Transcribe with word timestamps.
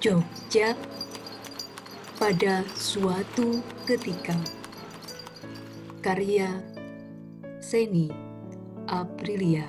Jogja 0.00 0.72
pada 2.16 2.64
suatu 2.72 3.60
ketika. 3.84 4.32
Karya 6.00 6.48
Seni 7.60 8.08
Aprilia 8.88 9.68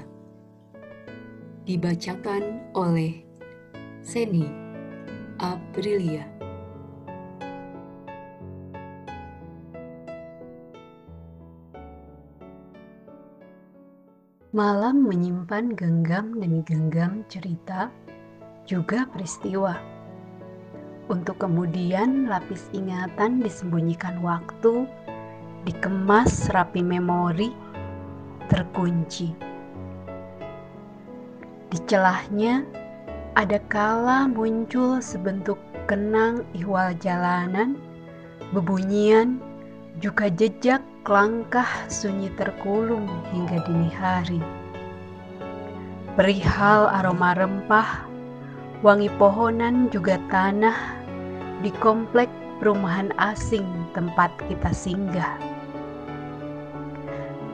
dibacakan 1.68 2.64
oleh 2.72 3.28
Seni 4.00 4.48
Aprilia. 5.36 6.24
Malam 14.56 15.04
menyimpan 15.04 15.76
genggam 15.76 16.40
demi 16.40 16.64
genggam 16.64 17.28
cerita, 17.28 17.92
juga 18.64 19.04
peristiwa. 19.12 19.91
Untuk 21.12 21.44
kemudian 21.44 22.32
lapis 22.32 22.72
ingatan 22.72 23.44
disembunyikan 23.44 24.24
waktu, 24.24 24.88
dikemas 25.68 26.48
rapi 26.56 26.80
memori, 26.80 27.52
terkunci. 28.48 29.36
Di 31.68 31.78
celahnya, 31.84 32.64
ada 33.36 33.60
kala 33.68 34.32
muncul 34.32 35.04
sebentuk 35.04 35.60
kenang 35.84 36.48
ihwal 36.56 36.96
jalanan, 37.04 37.76
bebunyian, 38.56 39.44
juga 40.00 40.32
jejak 40.32 40.80
langkah 41.04 41.68
sunyi 41.92 42.32
terkulung 42.40 43.12
hingga 43.36 43.60
dini 43.68 43.92
hari. 43.92 44.40
Perihal 46.16 46.88
aroma 46.88 47.36
rempah, 47.36 48.08
wangi 48.80 49.12
pohonan 49.20 49.92
juga 49.92 50.16
tanah 50.32 51.01
di 51.62 51.70
komplek 51.78 52.28
perumahan 52.58 53.14
asing 53.22 53.66
tempat 53.94 54.34
kita 54.50 54.74
singgah. 54.74 55.38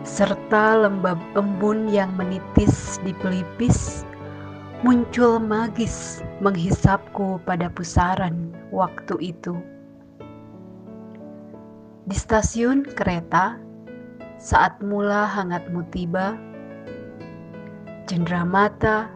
Serta 0.07 0.87
lembab 0.87 1.19
embun 1.35 1.91
yang 1.91 2.15
menitis 2.15 2.95
di 3.03 3.11
pelipis, 3.19 4.07
muncul 4.79 5.35
magis 5.39 6.23
menghisapku 6.39 7.43
pada 7.43 7.67
pusaran 7.67 8.55
waktu 8.71 9.35
itu. 9.35 9.59
Di 12.07 12.15
stasiun 12.15 12.87
kereta, 12.87 13.59
saat 14.39 14.79
mula 14.79 15.27
hangatmu 15.27 15.83
tiba, 15.91 16.39
cendera 18.07 18.47
mata, 18.47 19.11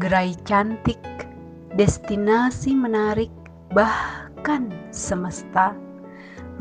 gerai 0.00 0.32
cantik, 0.48 1.00
destinasi 1.76 2.72
menarik, 2.72 3.28
bahkan 3.74 4.70
semesta, 4.94 5.74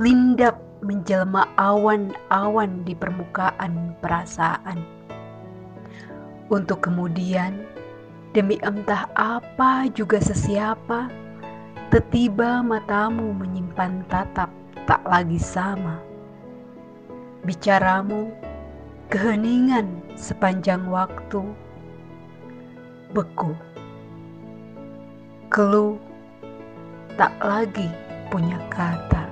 lindap 0.01 0.57
menjelma 0.81 1.45
awan-awan 1.61 2.81
di 2.83 2.97
permukaan 2.97 3.93
perasaan. 4.01 4.81
Untuk 6.49 6.83
kemudian, 6.83 7.63
demi 8.33 8.57
entah 8.65 9.05
apa 9.13 9.87
juga 9.93 10.17
sesiapa, 10.17 11.07
tetiba 11.93 12.65
matamu 12.65 13.31
menyimpan 13.37 14.01
tatap 14.09 14.49
tak 14.89 15.05
lagi 15.05 15.37
sama. 15.37 16.01
Bicaramu 17.45 18.33
keheningan 19.13 20.01
sepanjang 20.17 20.89
waktu, 20.89 21.45
beku, 23.13 23.53
keluh 25.53 26.01
tak 27.13 27.33
lagi 27.41 27.87
punya 28.33 28.57
kata. 28.73 29.22